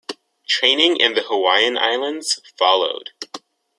Training 0.47 0.95
in 0.97 1.13
the 1.13 1.21
Hawaiian 1.21 1.77
Islands 1.77 2.41
followed. 2.57 3.11